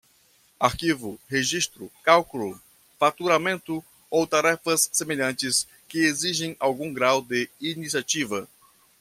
Arquivo, 0.59 1.19
registro, 1.29 1.91
cálculo, 2.03 2.59
faturamento 2.97 3.85
ou 4.09 4.25
tarefas 4.25 4.89
semelhantes 4.91 5.67
que 5.87 5.99
exigem 5.99 6.57
algum 6.59 6.91
grau 6.91 7.21
de 7.21 7.47
iniciativa. 7.61 8.49